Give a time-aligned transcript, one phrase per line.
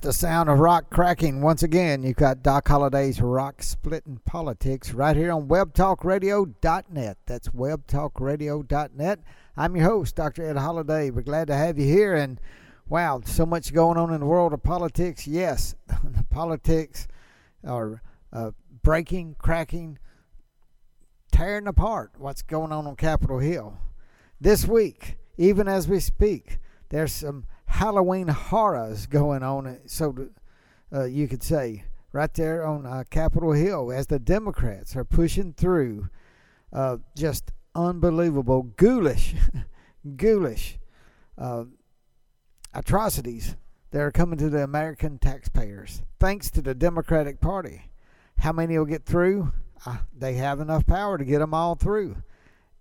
[0.00, 1.40] The sound of rock cracking.
[1.40, 7.18] Once again, you've got Doc Holliday's Rock Splitting Politics right here on webtalkradio.net.
[7.26, 9.20] That's webtalkradio.net.
[9.56, 10.48] I'm your host, Dr.
[10.48, 11.10] Ed Holliday.
[11.10, 12.14] We're glad to have you here.
[12.14, 12.40] And
[12.88, 15.26] wow, so much going on in the world of politics.
[15.26, 17.08] Yes, the politics
[17.66, 19.98] are uh, breaking, cracking,
[21.32, 23.78] tearing apart what's going on on Capitol Hill.
[24.40, 26.58] This week, even as we speak,
[26.90, 30.28] there's some Halloween horrors going on, so
[30.92, 35.52] uh, you could say, right there on uh, Capitol Hill as the Democrats are pushing
[35.52, 36.08] through
[36.72, 39.34] uh, just unbelievable, ghoulish,
[40.16, 40.78] ghoulish
[41.36, 41.64] uh,
[42.74, 43.56] atrocities
[43.90, 47.90] that are coming to the American taxpayers thanks to the Democratic Party.
[48.38, 49.52] How many will get through?
[49.86, 52.16] Uh, they have enough power to get them all through.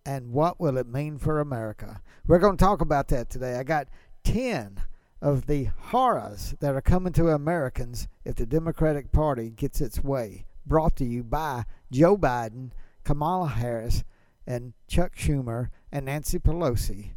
[0.05, 2.01] And what will it mean for America?
[2.25, 3.55] We're going to talk about that today.
[3.55, 3.87] I got
[4.27, 4.81] 10
[5.21, 10.45] of the horrors that are coming to Americans if the Democratic Party gets its way.
[10.65, 12.71] Brought to you by Joe Biden,
[13.05, 14.03] Kamala Harris,
[14.45, 17.11] and Chuck Schumer and Nancy Pelosi.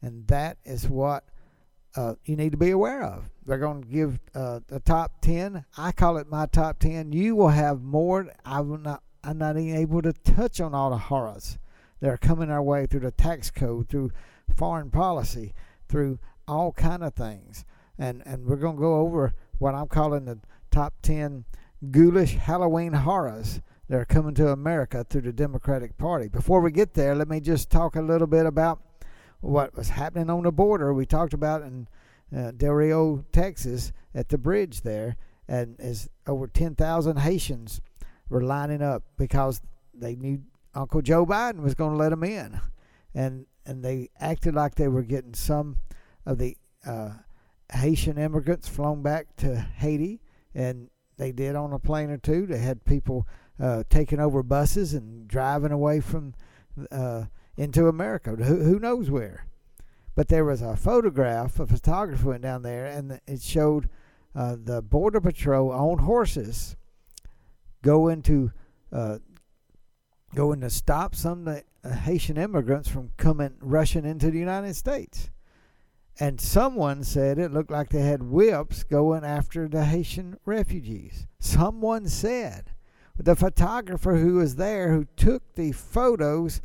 [0.00, 1.24] And that is what
[1.96, 3.28] uh, you need to be aware of.
[3.44, 5.64] They're going to give uh, the top 10.
[5.76, 7.10] I call it my top 10.
[7.10, 8.32] You will have more.
[8.44, 11.58] I will not, I'm not even able to touch on all the horrors
[11.98, 14.12] that are coming our way through the tax code, through
[14.54, 15.52] foreign policy
[15.88, 17.64] through all kind of things.
[17.98, 20.38] And and we're going to go over what I'm calling the
[20.70, 21.44] top 10
[21.90, 26.28] ghoulish Halloween horrors that are coming to America through the Democratic Party.
[26.28, 28.80] Before we get there, let me just talk a little bit about
[29.40, 30.92] what was happening on the border.
[30.92, 31.88] We talked about in
[32.36, 35.16] uh, Del Rio, Texas, at the bridge there,
[35.48, 37.80] and as over 10,000 Haitians
[38.28, 39.62] were lining up because
[39.94, 40.42] they knew
[40.74, 42.60] Uncle Joe Biden was going to let them in,
[43.14, 45.76] and and they acted like they were getting some
[46.26, 46.56] of the
[46.86, 47.10] uh,
[47.72, 50.20] Haitian immigrants flown back to Haiti,
[50.54, 52.46] and they did on a plane or two.
[52.46, 53.28] They had people
[53.60, 56.34] uh, taking over buses and driving away from
[56.90, 57.24] uh,
[57.56, 58.36] into America.
[58.36, 59.46] Who, who knows where?
[60.14, 61.60] But there was a photograph.
[61.60, 63.88] A photographer went down there, and it showed
[64.34, 66.76] uh, the border patrol on horses
[67.82, 68.50] go into
[68.92, 69.18] uh,
[70.38, 71.52] going to stop some
[72.04, 75.30] Haitian immigrants from coming rushing into the United States.
[76.20, 81.26] And someone said it looked like they had whips going after the Haitian refugees.
[81.40, 82.70] Someone said.
[83.18, 86.60] The photographer who was there, who took the photos,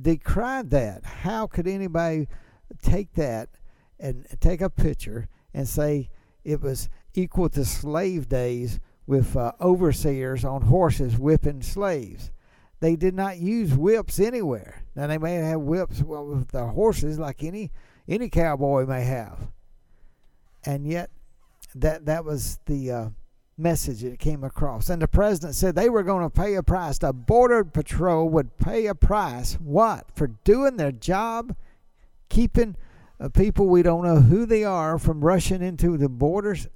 [0.00, 1.04] decried that.
[1.04, 2.28] How could anybody
[2.80, 3.50] take that
[4.00, 6.08] and take a picture and say
[6.44, 12.32] it was equal to slave days with uh, overseers on horses whipping slaves?
[12.80, 14.82] They did not use whips anywhere.
[14.94, 17.70] Now they may have whips with the horses like any
[18.08, 19.48] any cowboy may have,
[20.64, 21.10] and yet
[21.74, 23.08] that that was the uh,
[23.58, 24.90] message that came across.
[24.90, 26.98] And the president said they were going to pay a price.
[26.98, 29.54] The border patrol would pay a price.
[29.54, 31.56] What for doing their job,
[32.28, 32.76] keeping
[33.18, 36.68] uh, people we don't know who they are from rushing into the borders.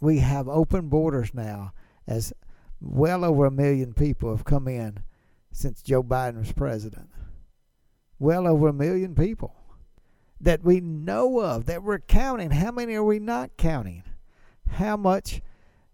[0.00, 1.72] We have open borders now,
[2.06, 2.32] as
[2.80, 5.02] well over a million people have come in
[5.58, 7.10] since Joe Biden was president.
[8.18, 9.54] Well over a million people
[10.40, 12.52] that we know of, that we're counting.
[12.52, 14.04] How many are we not counting?
[14.68, 15.42] How much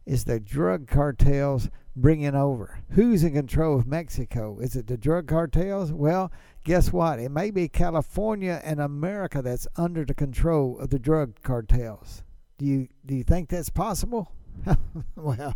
[0.04, 2.80] is the drug cartels bringing over?
[2.90, 4.58] Who's in control of Mexico?
[4.58, 5.92] Is it the drug cartels?
[5.92, 6.30] Well,
[6.64, 7.18] guess what?
[7.18, 12.22] It may be California and America that's under the control of the drug cartels.
[12.58, 14.30] Do you do you think that's possible?
[15.16, 15.54] well,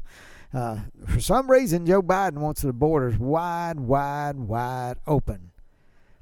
[0.53, 5.51] uh, for some reason, Joe Biden wants the borders wide, wide, wide open.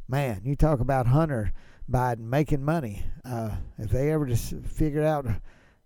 [0.08, 1.52] Man, you talk about Hunter
[1.90, 3.04] Biden making money.
[3.24, 5.26] Uh, if they ever just figured out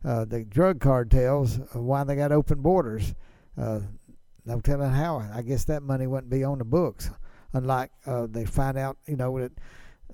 [0.04, 3.14] uh, the drug cartels, why they got open borders,
[3.58, 3.80] uh,
[4.46, 5.18] no telling how.
[5.34, 7.10] I guess that money wouldn't be on the books.
[7.52, 9.52] Unlike uh, they find out, you know, that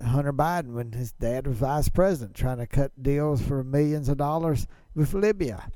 [0.04, 4.16] Hunter Biden when his dad was vice president, trying to cut deals for millions of
[4.16, 5.70] dollars with Libya.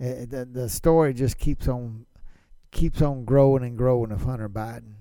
[0.00, 2.06] Uh, the, the story just keeps on
[2.70, 4.96] keeps on growing and growing of Hunter Biden.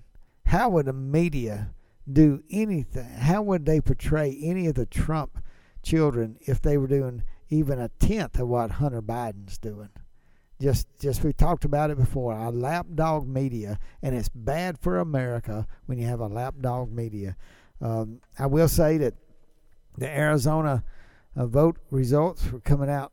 [0.46, 1.72] How would the media
[2.12, 3.10] do anything?
[3.10, 5.44] How would they portray any of the Trump
[5.84, 9.90] children if they were doing even a tenth of what Hunter Biden's doing?
[10.62, 12.34] Just, just we talked about it before.
[12.34, 17.36] Our lapdog media, and it's bad for America when you have a lapdog media.
[17.82, 19.16] Um, I will say that
[19.98, 20.84] the Arizona
[21.36, 23.12] uh, vote results were coming out.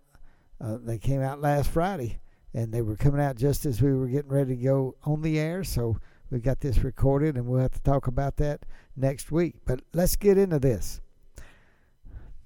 [0.63, 2.21] Uh, they came out last Friday,
[2.55, 5.39] and they were coming out just as we were getting ready to go on the
[5.39, 5.65] air.
[5.65, 5.99] So
[6.31, 8.65] we got this recorded, and we'll have to talk about that
[8.97, 9.57] next week.
[9.65, 11.01] But let's get into this.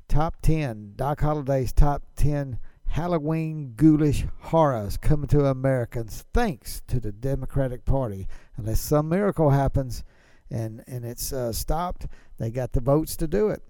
[0.08, 7.12] Top 10, Doc Holliday's top 10 Halloween ghoulish horrors coming to Americans thanks to the
[7.12, 8.28] Democratic Party.
[8.56, 10.04] Unless some miracle happens
[10.48, 12.06] and, and it's uh, stopped,
[12.38, 13.62] they got the votes to do it.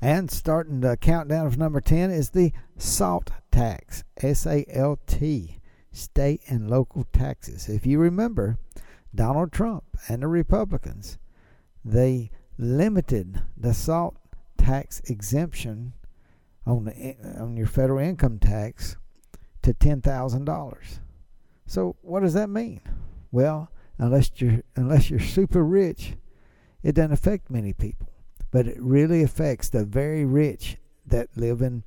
[0.00, 5.60] And starting the countdown of number 10 is the SALT tax, S A L T,
[5.92, 7.68] state and local taxes.
[7.68, 8.58] If you remember,
[9.14, 11.18] Donald Trump and the Republicans,
[11.84, 14.16] they limited the SALT
[14.56, 15.92] tax exemption
[16.66, 18.96] on the, on your federal income tax
[19.62, 21.00] to ten thousand dollars.
[21.66, 22.80] So what does that mean?
[23.30, 26.14] Well, unless you're unless you're super rich,
[26.82, 28.08] it doesn't affect many people,
[28.50, 31.84] but it really affects the very rich that live in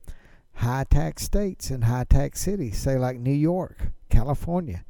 [0.55, 4.83] high tax states and high tax cities, say like New York, California,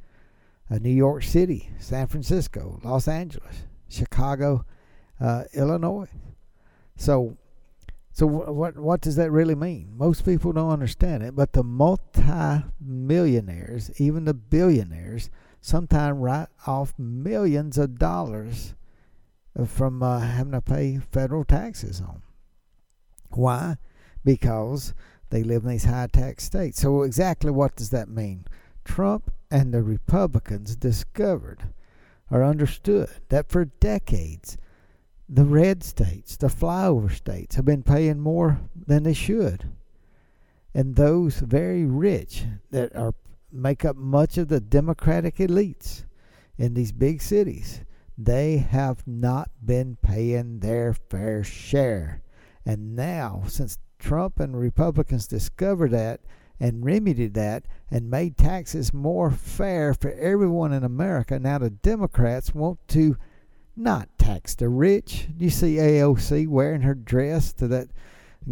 [0.70, 4.64] uh, New York City, San Francisco, Los Angeles, Chicago,
[5.20, 6.08] uh, Illinois.
[6.96, 7.36] So
[8.12, 9.92] so what what does that really mean?
[9.94, 15.28] Most people don't understand it, but the multi-millionaires, even the billionaires,
[15.60, 18.74] sometimes write off millions of dollars
[19.66, 22.22] from uh, having to pay federal taxes on.
[23.30, 23.76] Why?
[24.24, 24.94] Because
[25.30, 26.80] they live in these high tax states.
[26.80, 28.44] So exactly what does that mean?
[28.84, 31.64] Trump and the Republicans discovered
[32.30, 34.56] or understood that for decades
[35.28, 39.72] the red states, the flyover states, have been paying more than they should.
[40.72, 43.14] And those very rich that are
[43.50, 46.04] make up much of the democratic elites
[46.58, 47.80] in these big cities,
[48.18, 52.22] they have not been paying their fair share.
[52.64, 56.20] And now, since Trump and Republicans discovered that
[56.58, 62.54] and remedied that and made taxes more fair for everyone in America, now the Democrats
[62.54, 63.16] want to
[63.76, 65.28] not tax the rich.
[65.38, 67.88] You see AOC wearing her dress to that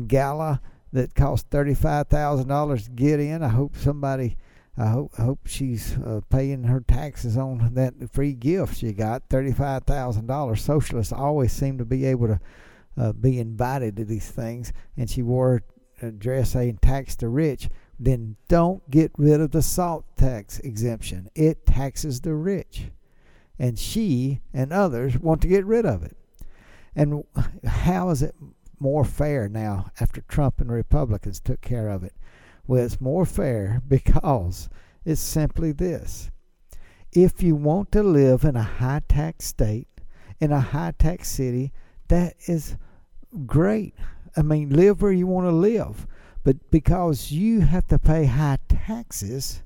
[0.06, 0.60] gala
[0.92, 3.42] that cost thirty-five thousand dollars to get in.
[3.42, 4.36] I hope somebody,
[4.76, 9.22] I hope, I hope she's uh, paying her taxes on that free gift she got.
[9.30, 10.62] Thirty-five thousand dollars.
[10.62, 12.40] Socialists always seem to be able to
[12.96, 15.62] uh, be invited to these things, and she wore
[16.02, 17.68] a dress saying "tax the rich."
[17.98, 21.30] Then don't get rid of the salt tax exemption.
[21.34, 22.90] It taxes the rich
[23.58, 26.16] and she and others want to get rid of it.
[26.94, 27.24] And
[27.64, 28.34] how is it
[28.78, 32.14] more fair now after Trump and Republicans took care of it?
[32.66, 34.68] Well, it's more fair because
[35.04, 36.30] it's simply this.
[37.12, 39.88] If you want to live in a high tax state,
[40.40, 41.72] in a high tax city,
[42.14, 42.76] that is
[43.44, 43.94] great.
[44.36, 46.06] I mean, live where you want to live.
[46.44, 49.62] But because you have to pay high taxes,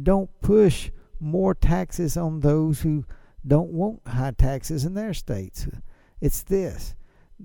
[0.00, 3.04] don't push more taxes on those who
[3.44, 5.66] don't want high taxes in their states.
[6.20, 6.94] It's this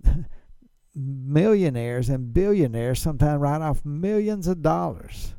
[0.96, 5.34] millionaires and billionaires sometimes write off millions of dollars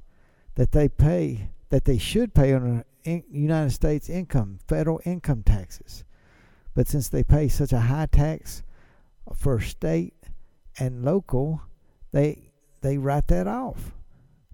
[0.56, 6.04] that they pay, that they should pay on United States income, federal income taxes.
[6.74, 8.64] But since they pay such a high tax
[9.34, 10.14] for state
[10.78, 11.62] and local,
[12.12, 13.92] they they write that off.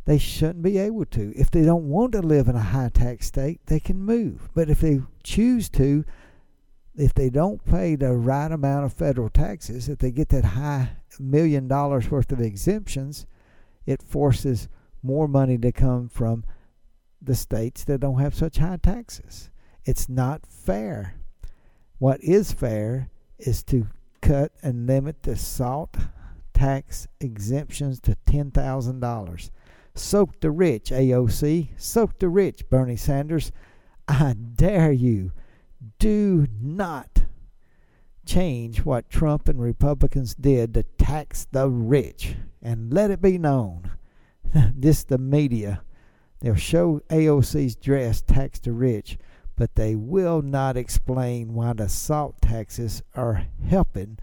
[0.05, 1.33] They shouldn't be able to.
[1.37, 4.49] If they don't want to live in a high tax state, they can move.
[4.55, 6.05] But if they choose to,
[6.97, 10.91] if they don't pay the right amount of federal taxes, if they get that high
[11.19, 13.27] million dollars worth of exemptions,
[13.87, 14.69] it forces
[15.03, 16.45] more money to come from
[17.21, 19.51] the states that don't have such high taxes.
[19.85, 21.15] It's not fair.
[21.99, 23.87] What is fair is to
[24.29, 25.97] cut and limit the SALT
[26.53, 29.51] tax exemptions to $10,000.
[29.95, 31.69] Soak the rich, AOC.
[31.79, 33.53] Soak the rich, Bernie Sanders.
[34.07, 35.33] I dare you.
[35.99, 37.23] Do not
[38.27, 42.37] change what Trump and Republicans did to tax the rich.
[42.61, 43.93] And let it be known
[44.75, 45.83] this the media.
[46.41, 49.17] They'll show AOC's dress tax the rich,
[49.59, 54.17] but they will not explain why the salt taxes are helping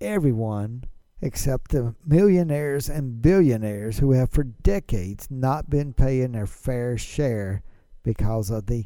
[0.00, 0.84] everyone
[1.22, 7.62] except the millionaires and billionaires who have for decades not been paying their fair share
[8.02, 8.84] because of the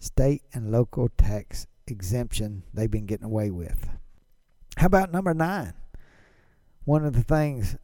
[0.00, 3.88] state and local tax exemption they've been getting away with.
[4.78, 5.74] How about number nine?
[6.84, 7.76] One of the things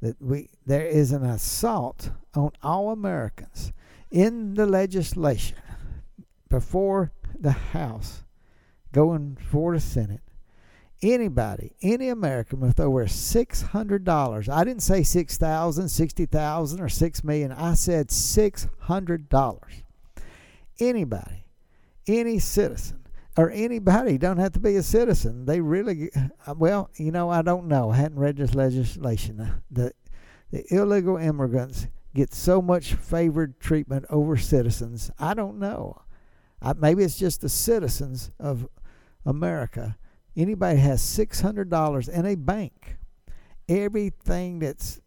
[0.00, 3.72] that we there is an assault on all Americans
[4.10, 5.58] in the legislation
[6.50, 8.24] before the House
[8.92, 10.20] going for the Senate.
[11.02, 14.50] Anybody, any American with over six hundred dollars.
[14.50, 17.52] I didn't say six thousand, sixty thousand, or six million.
[17.52, 19.82] I said six hundred dollars.
[20.78, 21.46] Anybody,
[22.06, 23.00] any citizen
[23.36, 25.46] or anybody don't have to be a citizen.
[25.46, 26.10] They really,
[26.46, 27.90] uh, well, you know, I don't know.
[27.90, 29.40] I hadn't read this legislation.
[29.40, 29.92] Uh, the
[30.50, 35.10] the illegal immigrants get so much favored treatment over citizens.
[35.18, 36.02] I don't know.
[36.62, 38.68] I, maybe it's just the citizens of
[39.24, 39.96] America.
[40.36, 42.96] Anybody has six hundred dollars in a bank.
[43.68, 45.00] Everything that's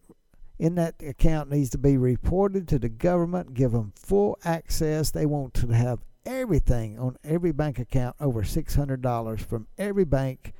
[0.59, 3.53] in that account needs to be reported to the government.
[3.53, 5.11] Give them full access.
[5.11, 10.53] They want to have everything on every bank account over $600 from every bank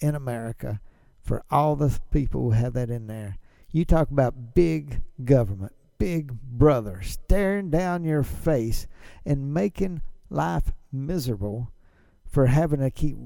[0.00, 0.80] in America
[1.22, 3.38] for all the people who have that in there.
[3.70, 8.86] You talk about big government, big brother staring down your face
[9.24, 11.70] and making life miserable
[12.26, 13.16] for having to keep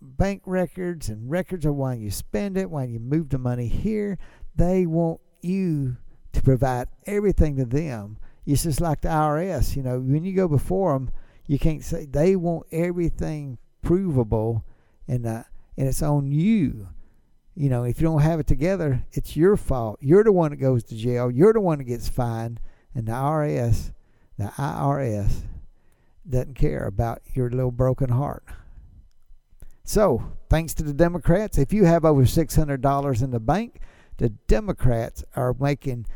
[0.00, 4.18] bank records and records of why you spend it, why you move the money here.
[4.54, 5.96] They want you
[6.32, 8.18] to provide everything to them.
[8.46, 9.76] It's just like the IRS.
[9.76, 11.10] You know, when you go before them,
[11.46, 14.64] you can't say they want everything provable,
[15.08, 15.44] and uh,
[15.76, 16.88] and it's on you.
[17.54, 19.98] You know, if you don't have it together, it's your fault.
[20.02, 21.30] You're the one that goes to jail.
[21.30, 22.60] You're the one that gets fined,
[22.94, 23.92] and the IRS,
[24.38, 25.42] the IRS,
[26.30, 28.44] doesn't care about your little broken heart.
[29.84, 33.80] So, thanks to the Democrats, if you have over six hundred dollars in the bank,
[34.16, 36.06] the Democrats are making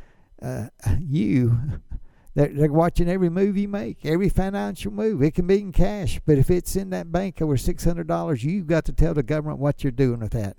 [0.42, 0.68] uh,
[1.00, 1.58] you
[2.34, 5.22] they're, they're watching every move you make, every financial move.
[5.22, 8.84] It can be in cash, but if it's in that bank over $600, you've got
[8.86, 10.56] to tell the government what you're doing with that.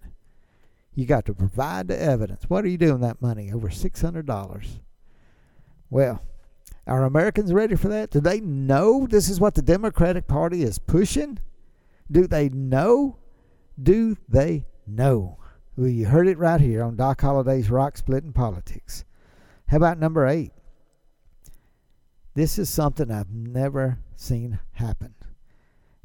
[0.94, 2.44] You got to provide the evidence.
[2.50, 3.52] What are you doing with that money?
[3.52, 4.68] Over $600.
[5.90, 6.22] Well,
[6.88, 8.10] are Americans ready for that?
[8.10, 11.40] Do they know this is what the Democratic Party is pushing?
[12.12, 13.18] Do they know?
[13.82, 15.38] Do they know?
[15.78, 19.06] Well, you heard it right here on Doc Holliday's Rock Splitting Politics.
[19.68, 20.52] How about number eight?
[22.34, 25.16] This is something I've never seen happen.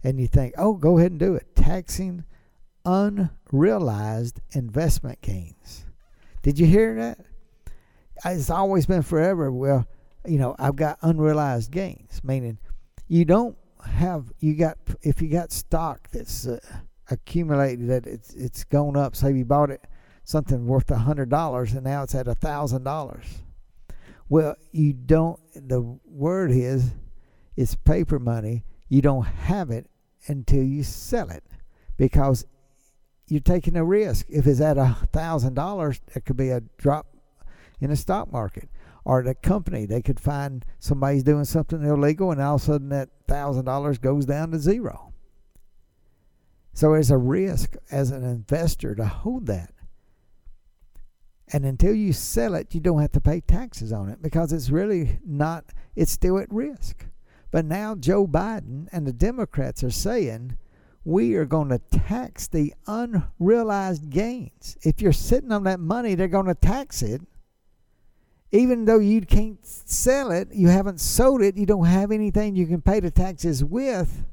[0.04, 1.56] And you think, oh, go ahead and do it.
[1.56, 2.24] Taxing
[2.84, 5.84] unrealized investment gains.
[6.42, 7.18] Did you hear that?
[8.24, 9.50] It's always been forever.
[9.50, 9.86] Well,
[10.28, 12.58] you know, I've got unrealized gains, meaning
[13.08, 16.58] you don't have you got if you got stock that's uh,
[17.10, 19.14] accumulated that it's it's gone up.
[19.14, 19.84] Say you bought it
[20.24, 23.26] something worth a hundred dollars and now it's at a thousand dollars.
[24.28, 25.38] Well, you don't.
[25.54, 26.90] The word is,
[27.56, 28.64] it's paper money.
[28.88, 29.88] You don't have it
[30.26, 31.44] until you sell it,
[31.96, 32.44] because
[33.28, 34.26] you're taking a risk.
[34.28, 37.06] If it's at a thousand dollars, it could be a drop
[37.80, 38.68] in the stock market,
[39.06, 42.88] or the company they could find somebody's doing something illegal, and all of a sudden
[42.88, 45.12] that thousand dollars goes down to zero.
[46.74, 49.72] So there's a risk as an investor to hold that.
[51.52, 54.70] And until you sell it, you don't have to pay taxes on it because it's
[54.70, 57.06] really not, it's still at risk.
[57.52, 60.58] But now Joe Biden and the Democrats are saying
[61.04, 64.76] we are going to tax the unrealized gains.
[64.82, 67.22] If you're sitting on that money, they're going to tax it.
[68.52, 72.66] Even though you can't sell it, you haven't sold it, you don't have anything you
[72.66, 74.24] can pay the taxes with.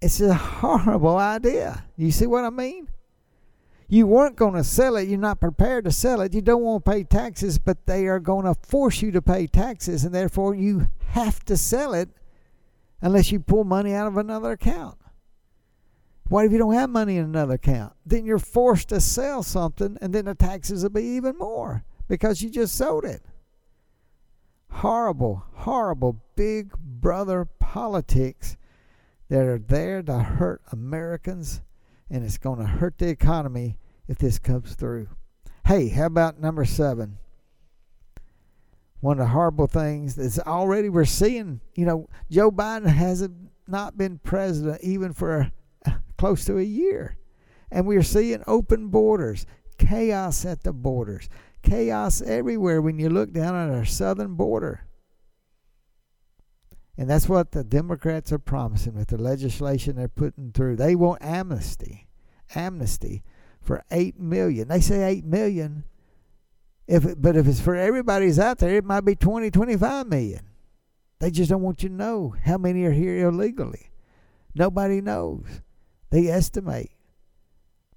[0.00, 1.84] It's a horrible idea.
[1.96, 2.88] You see what I mean?
[3.88, 6.84] you weren't going to sell it, you're not prepared to sell it, you don't want
[6.84, 10.54] to pay taxes, but they are going to force you to pay taxes, and therefore
[10.54, 12.08] you have to sell it
[13.00, 14.98] unless you pull money out of another account.
[16.28, 17.92] What if you don't have money in another account?
[18.06, 22.42] Then you're forced to sell something, and then the taxes will be even more because
[22.42, 23.22] you just sold it.
[24.70, 28.56] Horrible, horrible big brother politics
[29.28, 31.60] that are there to hurt Americans
[32.10, 35.08] and it's going to hurt the economy if this comes through.
[35.66, 37.18] Hey, how about number seven?
[39.00, 43.34] One of the horrible things that's already we're seeing, you know, Joe Biden hasn't
[43.66, 45.50] not been president even for
[46.18, 47.16] close to a year.
[47.70, 49.46] And we're seeing open borders,
[49.78, 51.28] chaos at the borders,
[51.64, 54.86] chaos everywhere when you look down at our southern border.
[56.96, 60.76] And that's what the Democrats are promising with the legislation they're putting through.
[60.76, 62.08] They want amnesty.
[62.54, 63.24] amnesty
[63.60, 64.68] for eight million.
[64.68, 65.84] They say eight million.
[66.86, 70.46] If it, but if it's for everybody's out there, it might be 20, 25 million.
[71.18, 73.90] They just don't want you to know how many are here illegally.
[74.54, 75.62] Nobody knows.
[76.10, 76.90] They estimate.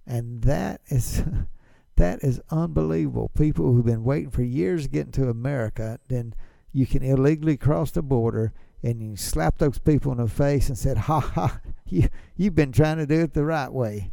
[0.06, 1.22] And that is
[1.98, 3.30] that is unbelievable.
[3.38, 6.34] People who've been waiting for years to get into America, then
[6.72, 10.78] you can illegally cross the border and you slap those people in the face and
[10.78, 14.12] said, "Ha ha, you you've been trying to do it the right way."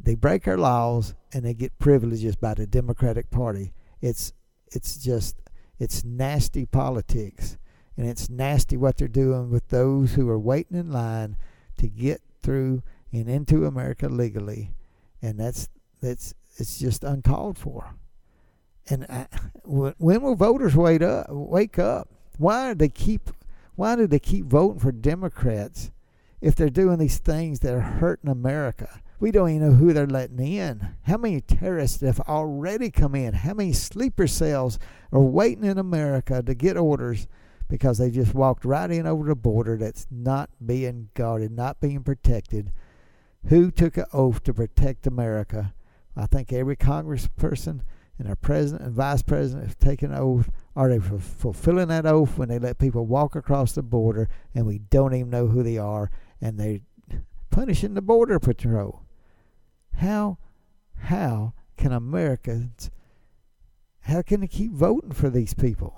[0.00, 3.72] They break our laws and they get privileges by the Democratic Party.
[4.00, 4.32] It's
[4.72, 5.36] it's just
[5.78, 7.58] it's nasty politics,
[7.96, 11.36] and it's nasty what they're doing with those who are waiting in line
[11.78, 14.74] to get through and into America legally,
[15.20, 15.68] and that's
[16.00, 17.94] that's it's just uncalled for.
[18.88, 21.26] And uh, I, when will voters wake up?
[21.28, 22.08] Wake up?
[22.38, 23.30] Why do they keep?
[23.74, 25.90] Why do they keep voting for Democrats
[26.40, 29.02] if they're doing these things that are hurting America?
[29.18, 30.94] We don't even know who they're letting in.
[31.02, 33.32] How many terrorists have already come in?
[33.32, 34.78] How many sleeper cells
[35.10, 37.26] are waiting in America to get orders
[37.68, 42.02] because they just walked right in over the border that's not being guarded, not being
[42.02, 42.72] protected?
[43.48, 45.72] Who took an oath to protect America?
[46.16, 47.82] I think every congressperson
[48.18, 50.50] and our president and vice president have taken an oath.
[50.74, 54.78] Are they fulfilling that oath when they let people walk across the border and we
[54.78, 56.80] don't even know who they are and they're
[57.50, 59.02] punishing the border patrol?
[59.96, 60.38] How
[60.98, 62.90] how can Americans
[64.00, 65.94] how can they keep voting for these people?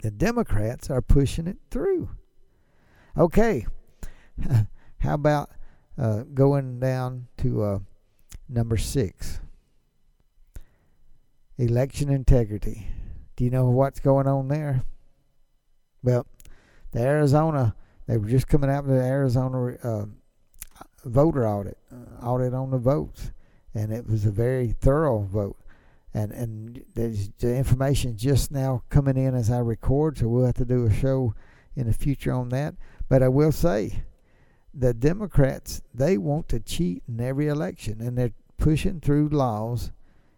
[0.00, 2.10] The Democrats are pushing it through.
[3.16, 3.66] Okay,
[4.98, 5.50] how about
[5.98, 7.78] uh, going down to uh,
[8.48, 9.40] number six?
[11.56, 12.88] Election integrity.
[13.36, 14.82] Do you know what's going on there?
[16.02, 16.26] Well,
[16.92, 17.74] the Arizona,
[18.06, 20.06] they were just coming out with the Arizona uh,
[21.04, 23.32] voter audit, uh, audit on the votes,
[23.74, 25.56] and it was a very thorough vote.
[26.14, 30.64] And and the information just now coming in as I record, so we'll have to
[30.64, 31.34] do a show
[31.76, 32.74] in the future on that.
[33.08, 34.02] But I will say,
[34.78, 39.92] the Democrats they want to cheat in every election, and they're pushing through laws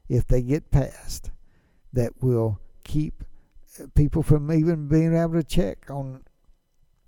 [0.08, 1.30] if they get passed
[1.92, 3.24] that will keep
[3.80, 6.22] uh, people from even being able to check on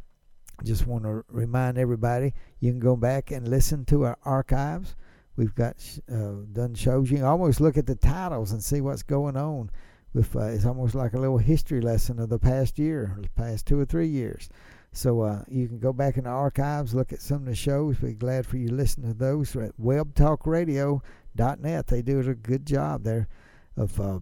[0.64, 4.96] just want to remind everybody, you can go back and listen to our archives.
[5.36, 5.76] We've got
[6.12, 7.12] uh, done shows.
[7.12, 9.70] You can almost look at the titles and see what's going on
[10.14, 13.66] with uh, it's almost like a little history lesson of the past year, the past
[13.66, 14.50] two or three years.
[14.94, 17.96] So uh, you can go back in the archives, look at some of the shows.
[17.98, 21.88] Be glad for you to listen to those at webtalkradio.net.
[21.88, 23.30] They do a good job there
[23.78, 24.20] of uh,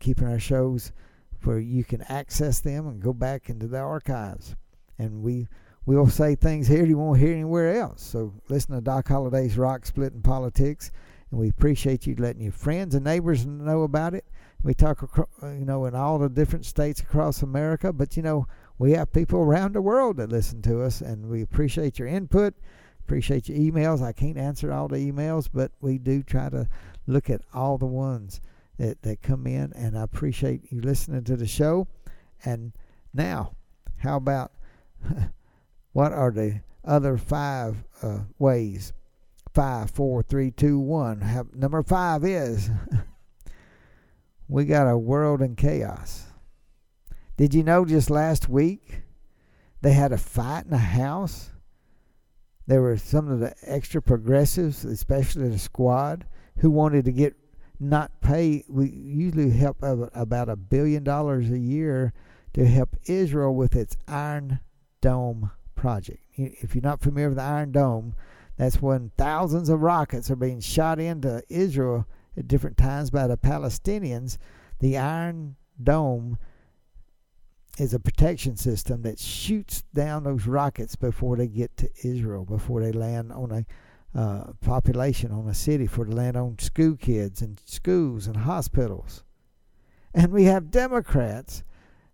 [0.00, 0.90] keeping our shows
[1.44, 4.56] where you can access them and go back into the archives.
[4.98, 5.46] And we
[5.86, 8.02] we'll say things here you won't hear anywhere else.
[8.02, 10.90] So listen to Doc Holliday's Rock Splitting Politics,
[11.30, 14.24] and we appreciate you letting your friends and neighbors know about it.
[14.62, 15.02] We talk,
[15.42, 18.46] you know, in all the different states across America, but you know,
[18.80, 22.54] we have people around the world that listen to us, and we appreciate your input.
[23.00, 24.02] Appreciate your emails.
[24.02, 26.66] I can't answer all the emails, but we do try to
[27.06, 28.40] look at all the ones
[28.78, 31.88] that, that come in, and I appreciate you listening to the show.
[32.42, 32.72] And
[33.12, 33.52] now,
[33.98, 34.52] how about
[35.92, 38.94] what are the other five uh, ways?
[39.52, 41.20] Five, four, three, two, one.
[41.20, 42.70] Have, number five is
[44.48, 46.29] we got a world in chaos.
[47.40, 49.00] Did you know just last week
[49.80, 51.52] They had a fight in the House.
[52.66, 56.26] There were some of the extra progressives, especially the squad,
[56.58, 57.34] who wanted to get
[57.80, 58.66] not pay.
[58.68, 62.12] We usually help about a billion dollars a year
[62.52, 64.60] to help Israel with its Iron
[65.00, 66.22] Dome project.
[66.34, 68.14] If you're not familiar with the Iron Dome,
[68.58, 73.38] that's when thousands of rockets are being shot into Israel at different times by the
[73.38, 74.36] Palestinians.
[74.80, 76.36] The Iron Dome
[77.80, 82.82] is a protection system that shoots down those rockets before they get to Israel, before
[82.82, 87.40] they land on a uh, population, on a city, for to land on school kids
[87.40, 89.24] and schools and hospitals.
[90.12, 91.62] And we have Democrats,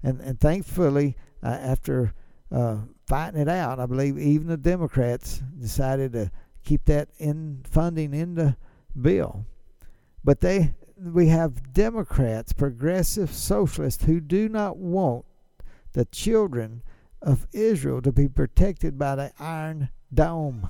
[0.04, 2.12] and, and thankfully, uh, after
[2.52, 2.76] uh,
[3.08, 6.30] fighting it out, I believe even the Democrats decided to
[6.62, 8.56] keep that in funding in the
[9.00, 9.44] bill.
[10.22, 15.24] But they we have Democrats, progressive socialists who do not want
[15.96, 16.82] the children
[17.22, 20.68] of Israel to be protected by the Iron Dome.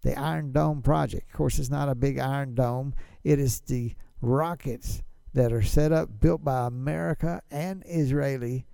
[0.00, 1.28] The Iron Dome project.
[1.28, 5.02] Of course, it's not a big Iron Dome, it is the rockets
[5.34, 8.66] that are set up, built by America and Israeli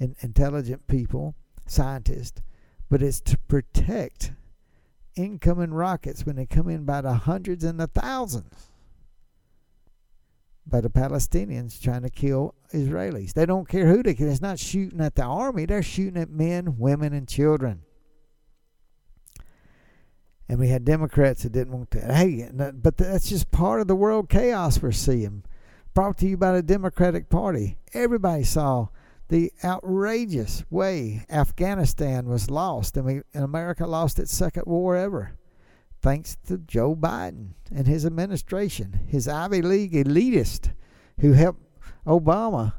[0.00, 2.42] intelligent people, scientists,
[2.90, 4.32] but it's to protect
[5.14, 8.69] incoming rockets when they come in by the hundreds and the thousands
[10.70, 13.32] by the Palestinians trying to kill Israelis.
[13.32, 14.30] They don't care who they kill.
[14.30, 17.82] It's not shooting at the army, they're shooting at men, women, and children.
[20.48, 22.12] And we had Democrats that didn't want that.
[22.12, 25.44] Hey, but that's just part of the world chaos we're seeing.
[25.94, 27.76] Brought to you by the Democratic Party.
[27.94, 28.88] Everybody saw
[29.28, 35.36] the outrageous way Afghanistan was lost, and, we, and America lost its second war ever
[36.00, 40.70] thanks to Joe Biden and his administration, his Ivy League elitist
[41.20, 41.62] who helped
[42.06, 42.74] Obama.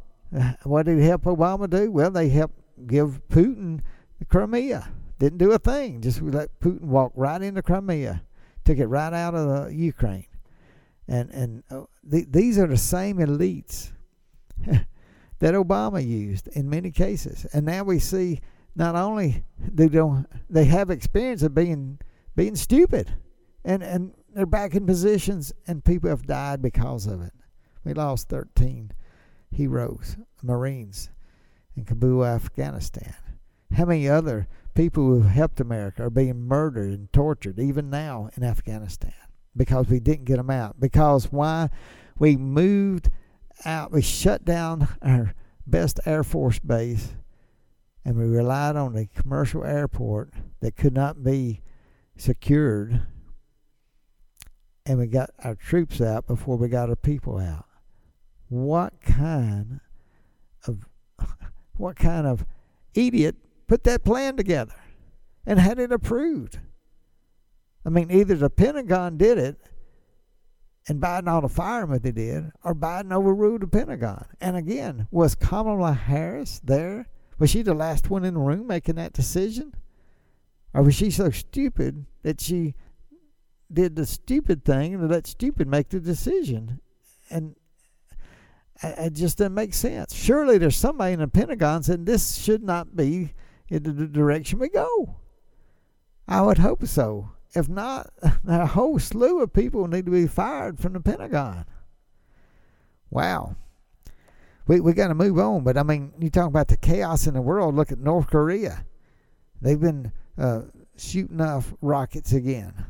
[0.64, 1.92] What did he help Obama do?
[1.92, 3.82] Well, they helped give Putin
[4.20, 4.90] the Crimea.
[5.20, 6.02] Didn't do a thing.
[6.02, 8.24] Just let Putin walk right into Crimea.
[8.66, 10.26] Took it right out of the Ukraine.
[11.08, 13.92] And and uh, th- these are the same elites
[14.66, 17.46] that Obama used in many cases.
[17.54, 18.40] And now we see
[18.76, 22.00] not only they don't they have experience of being
[22.42, 23.14] being stupid.
[23.64, 27.34] And, and they're back in positions, and people have died because of it.
[27.84, 28.94] We lost 13
[29.52, 31.12] heroes, Marines,
[31.76, 33.14] in Kabul, Afghanistan.
[33.78, 38.32] How many other people who have helped America are being murdered and tortured, even now
[38.36, 39.14] in Afghanistan,
[39.56, 40.80] because we didn't get them out?
[40.80, 41.70] Because why?
[42.18, 43.12] We moved
[43.66, 45.36] out, we shut down our
[45.68, 47.14] best Air Force base,
[48.04, 51.62] and we relied on a commercial airport that could not be
[52.22, 53.02] secured
[54.86, 57.66] and we got our troops out before we got our people out.
[58.50, 59.80] What kind
[60.68, 60.86] of
[61.78, 62.46] what kind of
[62.94, 63.36] idiot
[63.68, 64.76] put that plan together
[65.46, 66.60] and had it approved?
[67.86, 69.58] I mean, either the Pentagon did it
[70.88, 74.26] and Biden ought to fire him if they did, or Biden overruled the Pentagon.
[74.40, 77.08] And again, was Kamala Harris there?
[77.40, 79.74] Was she the last one in the room making that decision?
[80.74, 82.76] Or was she so stupid that she
[83.72, 86.80] did the stupid thing and let stupid make the decision?
[87.30, 87.56] And
[88.84, 90.14] uh, it just doesn't make sense.
[90.14, 93.34] Surely there's somebody in the Pentagon saying this should not be
[93.70, 95.18] in the direction we go.
[96.28, 97.32] I would hope so.
[97.54, 98.12] If not,
[98.48, 101.66] a whole slew of people need to be fired from the Pentagon.
[103.10, 103.56] Wow.
[104.68, 107.34] We we got to move on, but I mean, you talk about the chaos in
[107.34, 107.76] the world.
[107.76, 108.86] Look at North Korea.
[109.60, 110.62] They've been uh,
[110.98, 112.86] shooting off rockets again.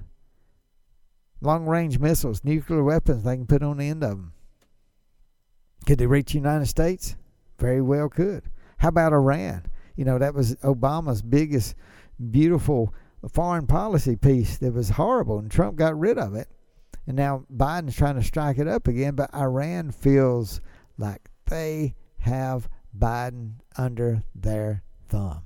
[1.42, 4.34] Long range missiles, nuclear weapons they can put on the end of them.
[5.86, 7.16] Could they reach the United States?
[7.60, 8.50] Very well could.
[8.78, 9.66] How about Iran?
[9.96, 11.76] You know, that was Obama's biggest,
[12.30, 12.94] beautiful
[13.30, 16.48] foreign policy piece that was horrible, and Trump got rid of it.
[17.08, 20.62] And now Biden's trying to strike it up again, but Iran feels
[20.98, 25.42] like they have Biden under their thumb.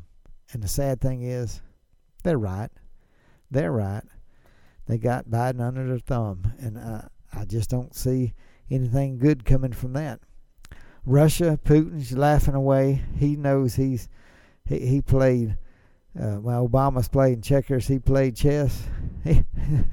[0.52, 1.62] And the sad thing is,
[2.26, 2.72] they're right.
[3.52, 4.04] They're right.
[4.88, 8.34] They got Biden under their thumb, and uh, I just don't see
[8.70, 10.20] anything good coming from that.
[11.06, 13.04] Russia, Putin's laughing away.
[13.16, 14.10] He knows he's
[14.66, 15.58] he, he played.
[16.20, 17.88] Uh, well, Obama's playing checkers.
[17.88, 18.88] He played chess.
[19.24, 19.44] He,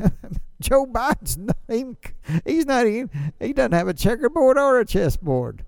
[0.60, 1.96] Joe Biden's not even,
[2.46, 5.64] he's not even, he doesn't have a checkerboard or a chessboard.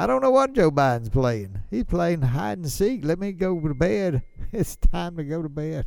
[0.00, 1.62] I don't know what Joe Biden's playing.
[1.70, 3.04] He's playing hide and seek.
[3.04, 4.22] Let me go to bed.
[4.52, 5.86] It's time to go to bed.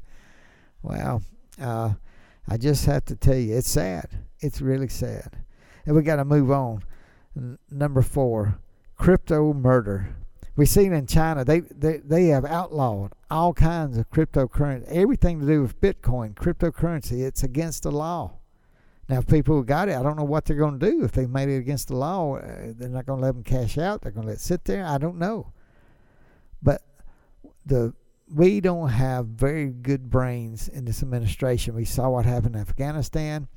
[0.83, 1.21] Well,
[1.59, 1.93] Uh,
[2.47, 4.05] I just have to tell you, it's sad.
[4.39, 5.37] It's really sad.
[5.85, 6.83] And we got to move on.
[7.35, 8.59] N- number four,
[8.95, 10.15] crypto murder.
[10.55, 15.45] We've seen in China they, they they have outlawed all kinds of cryptocurrency, everything to
[15.47, 17.25] do with Bitcoin, cryptocurrency.
[17.25, 18.33] It's against the law.
[19.09, 21.03] Now, if people got it, I don't know what they're going to do.
[21.03, 22.41] If they made it against the law, uh,
[22.77, 24.01] they're not going to let them cash out.
[24.01, 24.85] They're going to let it sit there.
[24.85, 25.51] I don't know.
[26.61, 26.81] But
[27.65, 27.93] the
[28.33, 31.75] we don't have very good brains in this administration.
[31.75, 33.47] We saw what happened in Afghanistan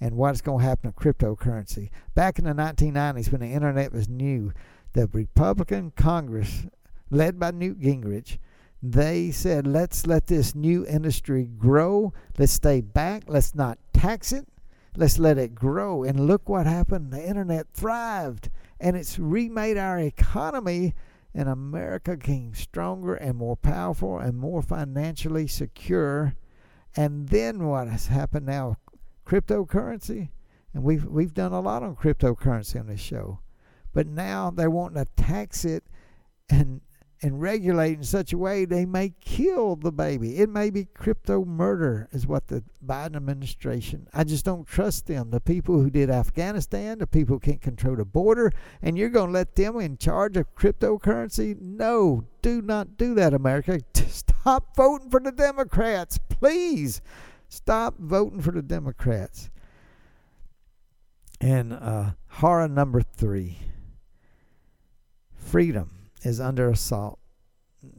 [0.00, 1.90] and what's going to happen to cryptocurrency.
[2.14, 4.52] Back in the 1990s, when the internet was new,
[4.92, 6.66] the Republican Congress,
[7.10, 8.38] led by Newt Gingrich,
[8.82, 12.12] they said, let's let this new industry grow.
[12.36, 13.24] Let's stay back.
[13.28, 14.46] Let's not tax it.
[14.96, 16.04] Let's let it grow.
[16.04, 17.12] And look what happened.
[17.12, 20.94] The internet thrived and it's remade our economy
[21.34, 26.34] and America became stronger and more powerful and more financially secure.
[26.96, 28.76] And then what has happened now?
[29.26, 30.28] Cryptocurrency,
[30.74, 33.40] and we've we've done a lot on cryptocurrency on this show,
[33.94, 35.84] but now they're wanting to tax it
[36.50, 36.82] and
[37.24, 40.36] and regulate in such a way they may kill the baby.
[40.36, 44.06] It may be crypto murder, is what the Biden administration.
[44.12, 45.30] I just don't trust them.
[45.30, 49.28] The people who did Afghanistan, the people who can't control the border, and you're going
[49.28, 51.58] to let them in charge of cryptocurrency?
[51.58, 53.80] No, do not do that, America.
[53.94, 57.00] Stop voting for the Democrats, please.
[57.48, 59.48] Stop voting for the Democrats.
[61.40, 63.60] And uh, horror number three
[65.34, 67.18] freedom is under assault.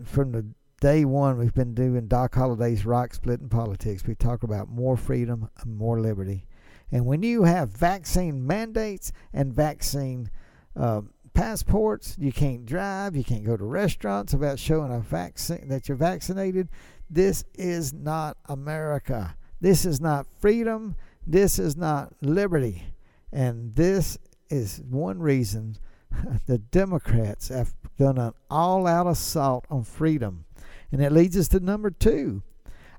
[0.03, 0.45] From the
[0.81, 4.05] day one, we've been doing Doc Holliday's Rock Splitting Politics.
[4.05, 6.45] We talk about more freedom and more liberty.
[6.91, 10.29] And when you have vaccine mandates and vaccine
[10.75, 11.01] uh,
[11.33, 15.97] passports, you can't drive, you can't go to restaurants without showing a vaccine that you're
[15.97, 16.69] vaccinated.
[17.09, 19.35] This is not America.
[19.61, 20.95] This is not freedom.
[21.25, 22.83] This is not liberty.
[23.31, 24.17] And this
[24.49, 25.77] is one reason
[26.47, 30.45] the Democrats have done an all out assault on freedom.
[30.91, 32.43] And it leads us to number two.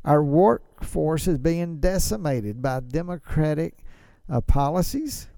[0.05, 3.75] Our workforce is being decimated by Democratic
[4.31, 5.29] uh, policies.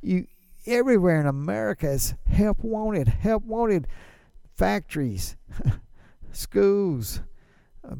[0.00, 0.26] You
[0.66, 3.86] everywhere in America is help wanted, help wanted.
[4.56, 5.36] Factories,
[6.32, 7.20] schools,
[7.84, 7.96] uh,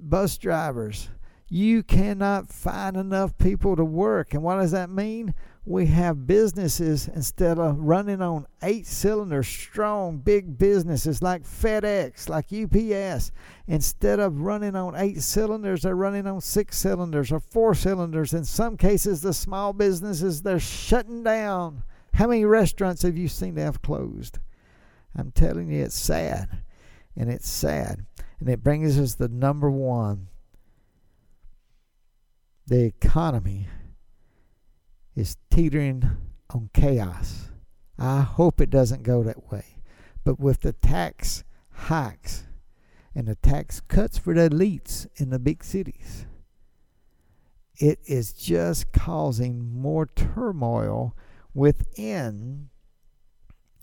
[0.00, 1.08] bus drivers.
[1.48, 4.34] You cannot find enough people to work.
[4.34, 5.34] And what does that mean?
[5.68, 12.52] We have businesses instead of running on eight cylinder strong big businesses like FedEx, like
[12.52, 13.32] UPS,
[13.66, 18.32] instead of running on eight cylinders, they're running on six cylinders or four cylinders.
[18.32, 21.82] In some cases, the small businesses they're shutting down.
[22.14, 24.38] How many restaurants have you seen that have closed?
[25.16, 26.62] I'm telling you, it's sad,
[27.16, 28.06] and it's sad,
[28.38, 30.28] and it brings us the number one.
[32.68, 33.66] The economy
[35.16, 36.08] is teetering
[36.50, 37.50] on chaos.
[37.98, 39.64] I hope it doesn't go that way.
[40.22, 42.44] But with the tax hikes
[43.14, 46.26] and the tax cuts for the elites in the big cities,
[47.78, 51.16] it is just causing more turmoil
[51.54, 52.68] within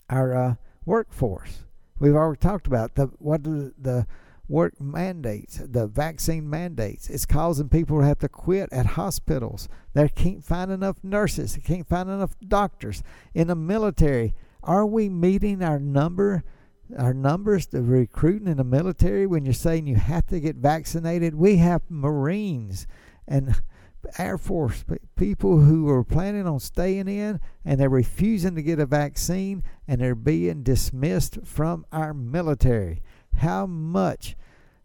[0.10, 1.63] our uh, workforce.
[2.00, 4.06] We've already talked about the what the, the
[4.53, 7.09] work mandates, the vaccine mandates.
[7.09, 9.67] It's causing people to have to quit at hospitals.
[9.95, 11.55] They can't find enough nurses.
[11.55, 13.01] They can't find enough doctors.
[13.33, 16.43] In the military, are we meeting our number?
[16.95, 21.33] Our numbers, the recruiting in the military, when you're saying you have to get vaccinated,
[21.33, 22.85] we have Marines
[23.27, 23.59] and
[24.19, 24.85] Air Force
[25.15, 29.99] people who are planning on staying in and they're refusing to get a vaccine and
[29.99, 33.01] they're being dismissed from our military
[33.37, 34.35] how much,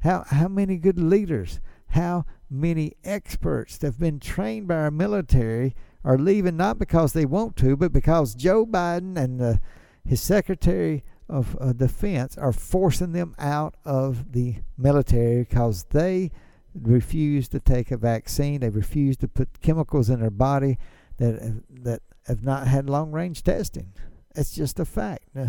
[0.00, 5.74] how, how many good leaders, how many experts that have been trained by our military
[6.04, 9.60] are leaving not because they want to, but because Joe Biden and the,
[10.04, 16.30] his Secretary of uh, Defense are forcing them out of the military because they
[16.74, 18.60] refuse to take a vaccine.
[18.60, 20.78] They refuse to put chemicals in their body
[21.18, 23.92] that that have not had long range testing.
[24.34, 25.24] It's just a fact.
[25.36, 25.48] Uh,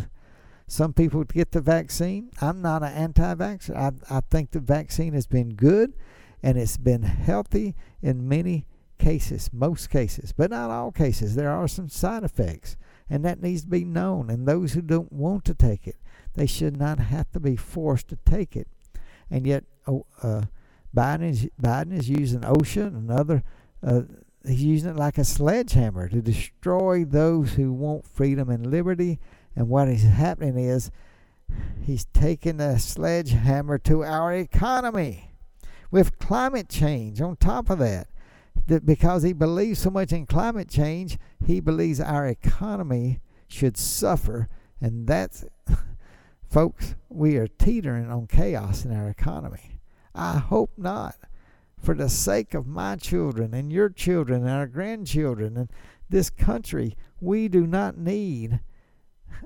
[0.69, 2.29] some people get the vaccine.
[2.41, 3.75] I'm not an anti vaxxer.
[3.75, 5.93] I, I think the vaccine has been good
[6.43, 8.67] and it's been healthy in many
[8.99, 11.33] cases, most cases, but not all cases.
[11.33, 12.77] There are some side effects,
[13.09, 14.29] and that needs to be known.
[14.29, 15.97] And those who don't want to take it,
[16.35, 18.67] they should not have to be forced to take it.
[19.31, 20.43] And yet, oh, uh,
[20.95, 23.43] Biden is Biden is using OSHA and other.
[23.81, 24.01] Uh,
[24.45, 29.19] he's using it like a sledgehammer to destroy those who want freedom and liberty
[29.59, 30.89] and what is happening is
[31.81, 35.33] he's taking a sledgehammer to our economy
[35.91, 38.07] with climate change on top of that.
[38.67, 43.19] that because he believes so much in climate change, he believes our economy
[43.49, 44.47] should suffer.
[44.79, 45.43] And that's
[46.49, 49.81] Folks, we are teetering on chaos in our economy.
[50.15, 51.15] I hope not.
[51.81, 55.69] For the sake of my children and your children and our grandchildren and
[56.09, 58.61] this country, we do not need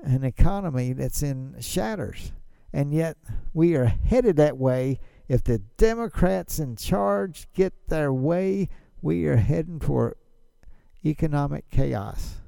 [0.02, 2.32] an economy that's in shatters.
[2.72, 3.16] And yet,
[3.52, 4.98] we are headed that way.
[5.28, 8.68] If the Democrats in charge get their way,
[9.00, 10.16] we are heading for
[11.04, 12.40] economic chaos.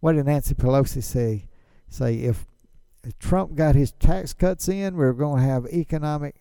[0.00, 1.48] What did Nancy Pelosi say?
[1.88, 2.46] Say if,
[3.18, 6.34] Trump got his tax cuts in, we're going to have economic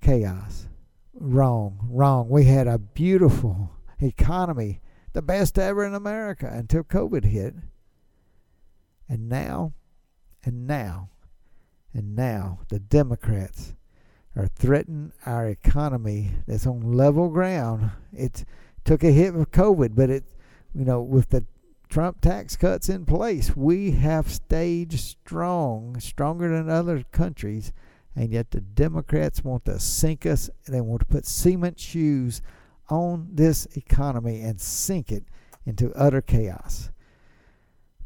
[0.00, 0.68] chaos.
[1.14, 2.28] Wrong, wrong.
[2.28, 4.80] We had a beautiful economy,
[5.12, 7.54] the best ever in America until COVID hit.
[9.10, 9.72] And now,
[10.44, 11.10] and now,
[11.92, 13.74] and now, the Democrats
[14.36, 17.90] are threatening our economy that's on level ground.
[18.12, 18.44] It
[18.84, 20.22] took a hit with COVID, but it,
[20.72, 21.44] you know, with the
[21.88, 27.72] Trump tax cuts in place, we have stayed strong, stronger than other countries,
[28.14, 30.48] and yet the Democrats want to sink us.
[30.68, 32.42] They want to put cement shoes
[32.88, 35.24] on this economy and sink it
[35.66, 36.90] into utter chaos.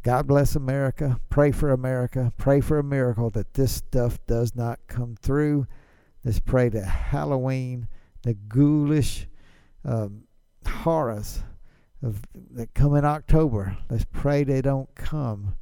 [0.05, 1.19] God bless America.
[1.31, 2.31] Pray for America.
[2.37, 5.67] Pray for a miracle that this stuff does not come through.
[6.23, 7.89] Let's pray that Halloween,
[8.23, 9.27] the ghoulish
[9.83, 10.25] um,
[10.69, 11.43] horrors
[12.03, 15.57] of, that come in October, let's pray they don't come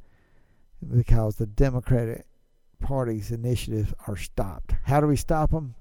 [0.93, 2.25] because the Democratic
[2.81, 4.75] Party's initiatives are stopped.
[4.83, 5.75] How do we stop them?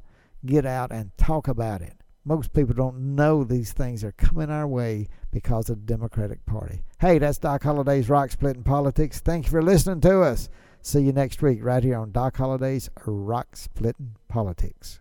[0.47, 2.02] Get out and talk about it.
[2.25, 6.85] Most people don't know these things are coming our way because of the Democratic Party.
[7.01, 9.19] Hey, that's Doc Holliday's Rock Splitting Politics.
[9.19, 10.49] Thank you for listening to us.
[10.81, 15.01] See you next week right here on Doc Holliday's Rock Splitting Politics.